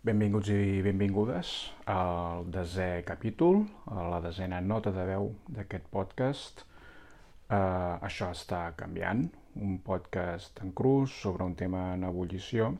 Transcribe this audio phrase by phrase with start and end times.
[0.00, 1.48] Benvinguts i benvingudes
[1.92, 3.58] al desè capítol,
[3.92, 6.62] a la desena nota de veu d'aquest podcast.
[7.50, 9.26] Uh, això està canviant,
[9.60, 12.70] un podcast en crus sobre un tema en ebullició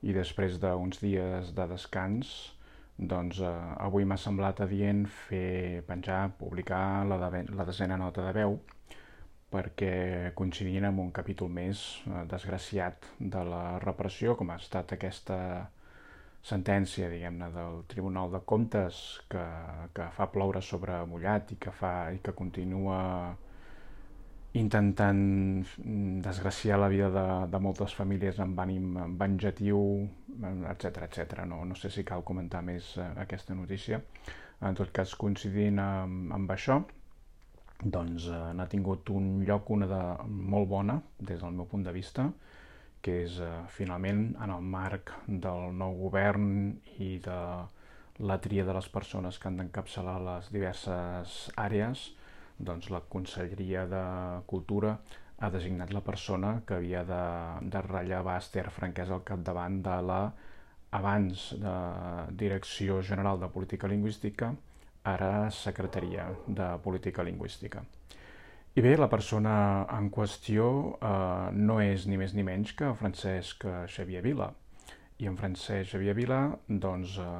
[0.00, 2.32] i després d'uns dies de descans,
[2.96, 8.32] doncs uh, avui m'ha semblat adient fer penjar, publicar la, de, la desena nota de
[8.40, 8.56] veu
[9.52, 15.66] perquè coincidint amb un capítol més uh, desgraciat de la repressió, com ha estat aquesta
[16.46, 19.00] sentència, diguem-ne, del Tribunal de Comptes
[19.30, 19.42] que,
[19.96, 23.00] que fa ploure sobre mullat i que, fa, i que continua
[24.56, 25.64] intentant
[26.24, 29.80] desgraciar la vida de, de moltes famílies amb ànim venjatiu,
[30.70, 31.42] etc etc.
[31.50, 34.00] No, no sé si cal comentar més eh, aquesta notícia.
[34.64, 36.78] En tot cas, coincidint amb, amb això,
[37.82, 41.92] doncs eh, n'ha tingut un lloc una de molt bona, des del meu punt de
[41.92, 42.30] vista,
[43.06, 46.48] que és eh, finalment en el marc del nou govern
[46.98, 47.40] i de
[48.26, 52.08] la tria de les persones que han d'encapçalar les diverses àrees,
[52.58, 54.02] doncs la Conselleria de
[54.50, 54.96] Cultura
[55.38, 57.22] ha designat la persona que havia de,
[57.74, 60.20] de rellevar Esther Franquès al capdavant de la
[60.96, 61.76] abans de
[62.42, 64.50] Direcció General de Política Lingüística,
[65.04, 67.84] ara Secretaria de Política Lingüística.
[68.76, 69.52] I bé, la persona
[69.96, 70.66] en qüestió
[71.00, 74.50] eh, no és ni més ni menys que Francesc Xavier Vila.
[75.16, 77.30] I en Francesc Xavier Vila, doncs, eh,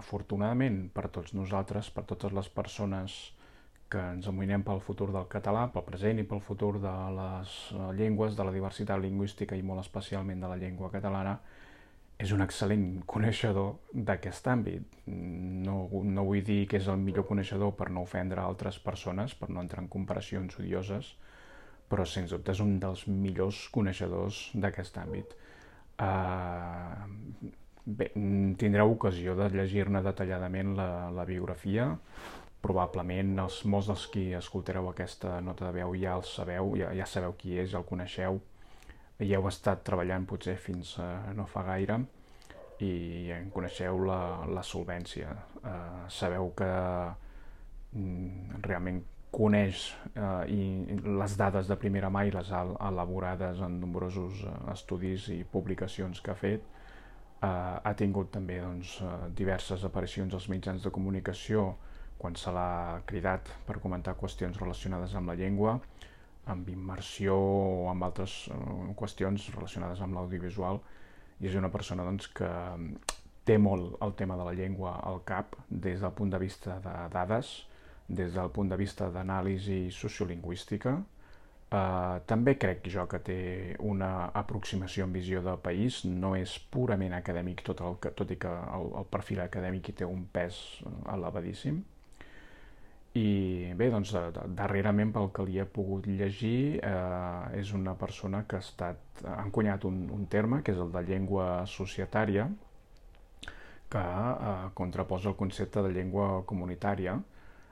[0.00, 3.20] afortunadament per tots nosaltres, per totes les persones
[3.90, 7.86] que ens amoïnem pel futur del català, pel present i pel futur de les eh,
[8.02, 11.38] llengües, de la diversitat lingüística i molt especialment de la llengua catalana,
[12.20, 14.96] és un excel·lent coneixedor d'aquest àmbit.
[15.08, 19.48] No, no vull dir que és el millor coneixedor per no ofendre altres persones, per
[19.48, 21.14] no entrar en comparacions odioses,
[21.90, 25.32] però sens dubte és un dels millors coneixedors d'aquest àmbit.
[26.00, 27.48] Uh,
[27.86, 28.10] bé,
[28.60, 31.88] tindreu ocasió de llegir-ne detalladament la, la biografia,
[32.60, 37.08] probablement els, molts dels qui escoltareu aquesta nota de veu ja el sabeu, ja, ja
[37.08, 38.42] sabeu qui és, ja el coneixeu,
[39.20, 42.02] hi heu estat treballant potser fins uh, no fa gaire
[42.82, 45.32] i en coneixeu la, la solvència.
[45.60, 46.68] Uh, sabeu que
[47.92, 49.84] mm, realment coneix
[50.16, 55.28] uh, i les dades de primera mà i les ha elaborades en nombrosos uh, estudis
[55.34, 56.66] i publicacions que ha fet.
[57.40, 61.70] Uh, ha tingut també doncs, uh, diverses aparicions als mitjans de comunicació
[62.20, 65.78] quan se l'ha cridat per comentar qüestions relacionades amb la llengua,
[66.52, 70.82] amb immersió o amb altres uh, qüestions relacionades amb l'audiovisual
[71.40, 72.50] i és una persona doncs, que
[73.48, 76.96] té molt el tema de la llengua al cap des del punt de vista de
[77.12, 77.54] dades,
[78.08, 80.98] des del punt de vista d'anàlisi sociolingüística.
[81.70, 83.38] Uh, també crec jo que té
[83.86, 88.38] una aproximació en visió de país, no és purament acadèmic, tot, el que, tot i
[88.42, 90.58] que el, el perfil acadèmic hi té un pes
[91.14, 91.78] elevadíssim
[93.18, 94.12] i bé, doncs,
[94.54, 99.40] darrerament pel que li he pogut llegir eh, és una persona que ha estat, ha
[99.42, 102.46] encunyat un, un terme que és el de llengua societària
[103.90, 107.16] que eh, contraposa el concepte de llengua comunitària.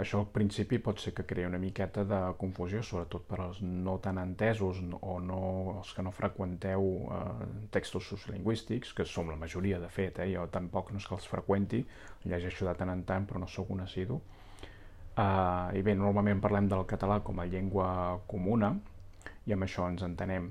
[0.00, 3.98] Això al principi pot ser que crea una miqueta de confusió, sobretot per als no
[4.02, 5.40] tan entesos o no,
[5.76, 10.48] els que no freqüenteu eh, textos sociolingüístics, que som la majoria de fet, eh, jo
[10.50, 11.84] tampoc no és que els freqüenti,
[12.26, 14.18] llegeixo de tant en tant però no sóc un assidu,
[15.20, 17.86] Uh, I bé, normalment parlem del català com a llengua
[18.30, 18.70] comuna
[19.44, 20.46] i amb això ens entenem,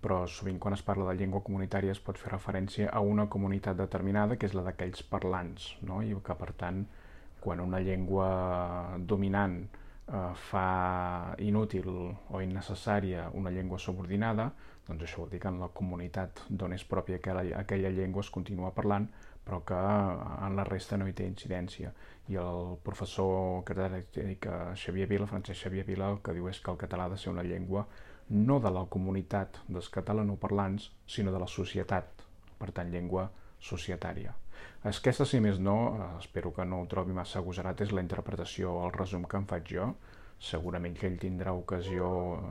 [0.00, 3.76] però sovint quan es parla de llengua comunitària es pot fer referència a una comunitat
[3.76, 6.00] determinada que és la d'aquells parlants, no?
[6.00, 6.84] i que per tant
[7.42, 8.28] quan una llengua
[9.12, 10.66] dominant eh, fa
[11.42, 14.48] inútil o innecessària una llengua subordinada,
[14.86, 18.32] doncs això vol dir que en la comunitat d'on és pròpia aquella, aquella llengua es
[18.32, 19.10] continua parlant,
[19.46, 21.92] però que en la resta no hi té incidència.
[22.28, 24.48] I el professor catedràtic
[24.82, 27.30] Xavier Vila, Francesc Xavier Vila, el que diu és que el català ha de ser
[27.30, 27.86] una llengua
[28.28, 32.26] no de la comunitat dels catalanoparlants, sinó de la societat,
[32.58, 33.28] per tant, llengua
[33.62, 34.34] societària.
[34.90, 35.76] Aquesta, si més no,
[36.18, 39.72] espero que no ho trobi massa agosarat, és la interpretació, el resum que em faig
[39.78, 39.90] jo.
[40.42, 42.08] Segurament que ell tindrà ocasió,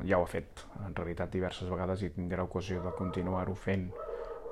[0.07, 3.91] ja ho ha fet en realitat diverses vegades i tindrà ocasió de continuar-ho fent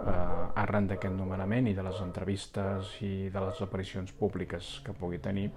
[0.04, 5.20] eh, arran d'aquest nomenament i de les entrevistes i de les aparicions públiques que pugui
[5.20, 5.50] tenir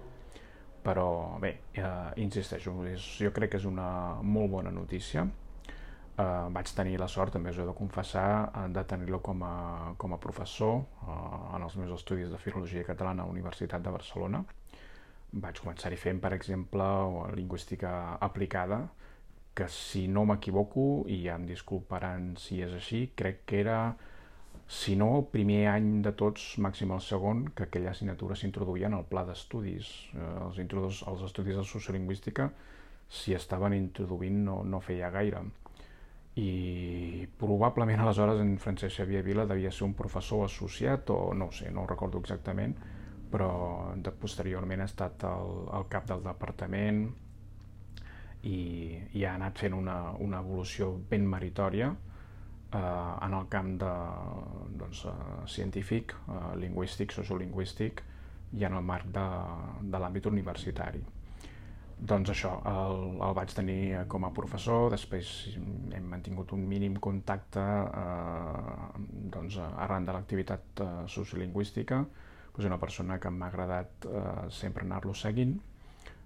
[0.87, 1.88] però bé, eh,
[2.22, 3.88] insisteixo, és, jo crec que és una
[4.22, 5.26] molt bona notícia
[6.16, 8.28] eh, vaig tenir la sort, també us he de confessar,
[8.72, 9.56] de tenir-lo com, a,
[9.98, 13.94] com a professor eh, en els meus estudis de Filologia Catalana a la Universitat de
[13.94, 14.44] Barcelona.
[15.37, 16.87] Vaig començar-hi fent, per exemple,
[17.37, 18.87] lingüística aplicada,
[19.56, 23.81] que si no m'equivoco, i ja em disculparan si és així, crec que era
[24.67, 28.97] si no el primer any de tots, màxim el segon, que aquella assignatura s'introduïa en
[28.99, 29.91] el pla d'estudis.
[30.15, 32.51] Eh, els, els estudis de sociolingüística
[33.09, 35.45] si estaven introduint no, no feia gaire.
[36.37, 41.71] I probablement aleshores en Francesc Xavier Vila devia ser un professor associat o no sé,
[41.71, 42.75] no ho recordo exactament,
[43.31, 47.07] però de, posteriorment ha estat el, el cap del departament
[48.43, 48.59] i,
[49.15, 51.95] i ha anat fent una, una evolució ben meritòria
[52.76, 53.93] eh, en el camp de,
[54.82, 55.17] doncs, eh,
[55.56, 58.02] científic, eh, lingüístic, sociolingüístic
[58.56, 59.26] i en el marc de,
[59.82, 61.02] de l'àmbit universitari.
[61.96, 65.31] Doncs això, el, el vaig tenir com a professor, després
[65.96, 72.02] hem mantingut un mínim contacte eh, doncs, arran de l'activitat eh, sociolingüística,
[72.56, 75.56] és una persona que m'ha agradat eh, sempre anar-lo seguint,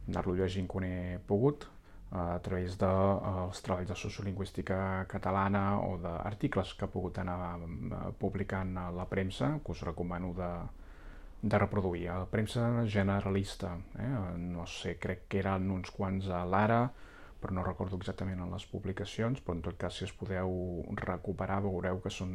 [0.09, 1.69] anar-lo llegint quan he pogut,
[2.11, 8.01] a través dels de, treballs de sociolingüística catalana o d'articles que ha pogut anar eh,
[8.19, 10.51] publicant a la premsa, que us recomano de,
[11.43, 12.09] de reproduir.
[12.11, 14.11] A la premsa generalista, eh?
[14.39, 16.83] no sé, crec que eren uns quants a l'Ara,
[17.41, 21.63] però no recordo exactament en les publicacions, però en tot cas si es podeu recuperar
[21.63, 22.35] veureu que són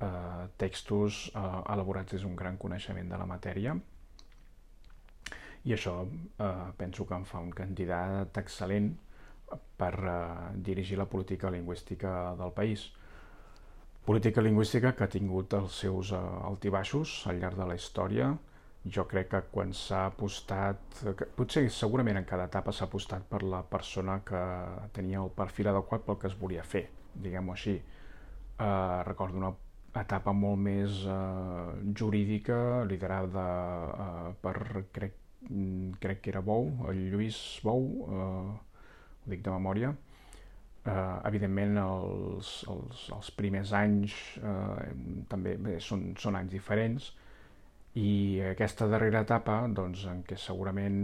[0.00, 3.76] eh, textos eh, elaborats des d'un gran coneixement de la matèria
[5.64, 8.94] i això eh, penso que em fa un candidat excel·lent
[9.76, 10.16] per eh,
[10.56, 12.86] dirigir la política lingüística del país.
[14.04, 18.30] Política lingüística que ha tingut els seus eh, altibaixos al llarg de la història.
[18.96, 23.42] Jo crec que quan s'ha apostat, que potser segurament en cada etapa s'ha apostat per
[23.44, 24.40] la persona que
[24.96, 27.76] tenia el perfil adequat pel que es volia fer, diguem-ho així.
[27.76, 29.52] Eh, recordo una
[30.00, 33.46] etapa molt més eh, jurídica, liderada
[34.06, 34.56] eh, per,
[34.96, 35.19] crec
[36.00, 39.94] crec que era Bou, el Lluís Bou, eh, ho dic de memòria.
[40.80, 44.92] Eh, evidentment, els, els, els primers anys eh,
[45.28, 47.10] també bé, són, són anys diferents
[48.00, 51.00] i aquesta darrera etapa, doncs, en què segurament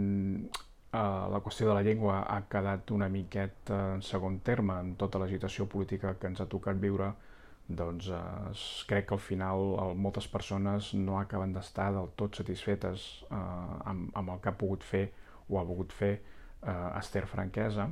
[0.47, 5.21] eh, la qüestió de la llengua ha quedat una miqueta en segon terme en tota
[5.21, 7.11] l'agitació política que ens ha tocat viure,
[7.67, 8.55] doncs eh,
[8.87, 14.11] crec que al final el, moltes persones no acaben d'estar del tot satisfetes eh, amb,
[14.15, 15.07] amb el que ha pogut fer
[15.49, 17.89] o ha volgut fer eh, Esther Franquesa.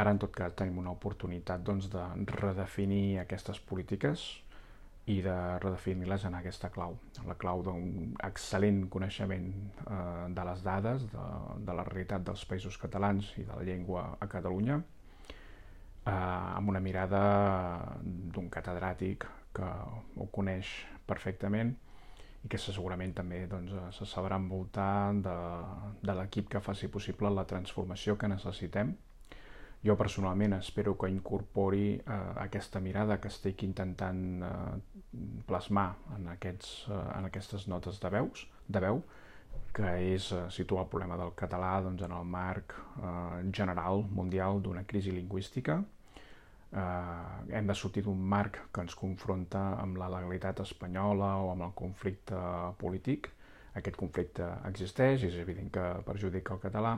[0.00, 2.04] Ara, en tot cas, tenim una oportunitat doncs, de
[2.36, 4.28] redefinir aquestes polítiques
[5.10, 6.94] i de redefinir-les en aquesta clau,
[7.26, 11.26] la clau d'un excel·lent coneixement eh, de les dades, de,
[11.66, 14.78] de la realitat dels països catalans i de la llengua a Catalunya,
[16.06, 17.20] eh, amb una mirada
[18.04, 19.68] d'un catedràtic que
[20.16, 20.70] ho coneix
[21.06, 21.74] perfectament
[22.44, 25.36] i que segurament també doncs, se sabrà envoltar de,
[26.00, 28.94] de l'equip que faci possible la transformació que necessitem.
[29.84, 34.52] Jo personalment espero que incorpori eh, aquesta mirada que estic intentant eh,
[35.48, 39.00] plasmar en, aquests, eh, en aquestes notes de veus, de veu,
[39.72, 44.60] que és eh, situar el problema del català doncs, en el marc eh, general mundial
[44.62, 45.78] d'una crisi lingüística.
[46.70, 51.68] Eh, hem de sortir d'un marc que ens confronta amb la legalitat espanyola o amb
[51.68, 52.40] el conflicte
[52.82, 53.30] polític.
[53.78, 56.96] Aquest conflicte existeix, és evident que perjudica el català,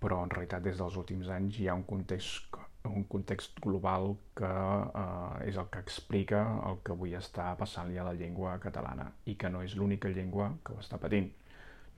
[0.00, 4.52] però en realitat des dels últims anys hi ha un context, un context global que
[4.52, 9.34] eh, és el que explica el que avui està passant-li a la llengua catalana i
[9.40, 11.32] que no és l'única llengua que ho està patint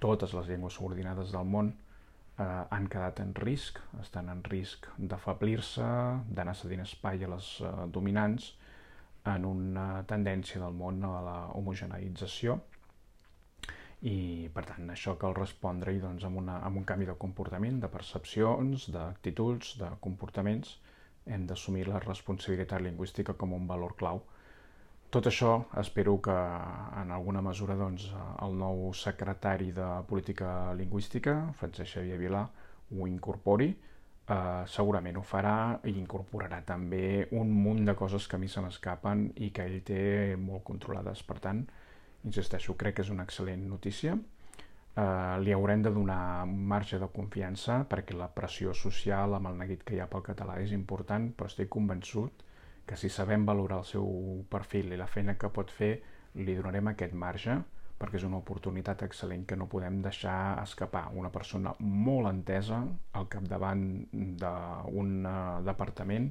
[0.03, 5.91] totes les llengües subordinades del món eh, han quedat en risc, estan en risc d'afablir-se,
[6.31, 8.53] d'anar cedint espai a les eh, dominants
[9.29, 12.59] en una tendència del món a la homogeneïtzació
[14.09, 17.91] i per tant això cal respondre-hi doncs, amb, una, amb un canvi de comportament, de
[17.91, 20.77] percepcions, d'actituds, de comportaments.
[21.27, 24.23] Hem d'assumir la responsabilitat lingüística com un valor clau
[25.11, 25.51] tot això
[25.81, 26.35] espero que
[27.01, 28.11] en alguna mesura doncs,
[28.45, 32.43] el nou secretari de Política Lingüística, Francesc Xavier Vilà,
[32.93, 33.71] ho incorpori.
[34.29, 38.61] Eh, segurament ho farà i incorporarà també un munt de coses que a mi se
[38.61, 40.03] m'escapen i que ell té
[40.37, 41.23] molt controlades.
[41.25, 41.63] Per tant,
[42.29, 44.13] insisteixo, crec que és una excel·lent notícia.
[44.13, 49.89] Eh, li haurem de donar marge de confiança perquè la pressió social amb el neguit
[49.89, 52.45] que hi ha pel català és important, però estic convençut
[52.89, 54.07] que si sabem valorar el seu
[54.51, 55.93] perfil i la feina que pot fer,
[56.41, 57.59] li donarem aquest marge
[57.99, 61.09] perquè és una oportunitat excel·lent que no podem deixar escapar.
[61.19, 62.79] Una persona molt entesa
[63.19, 65.15] al capdavant d'un
[65.67, 66.31] departament,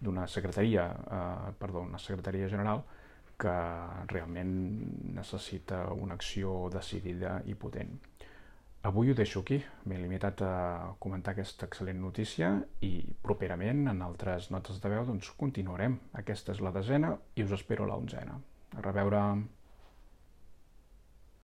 [0.00, 2.84] d'una secretaria, eh, perdó, una secretaria general,
[3.40, 3.56] que
[4.12, 4.52] realment
[5.16, 7.96] necessita una acció decidida i potent.
[8.82, 9.58] Avui ho deixo aquí.
[9.84, 10.52] M'he limitat a
[11.04, 12.48] comentar aquesta excel·lent notícia
[12.86, 12.92] i
[13.26, 15.98] properament en altres notes de veu doncs continuarem.
[16.16, 18.38] Aquesta és la desena i us espero a la onzena.
[18.76, 19.20] A reveure.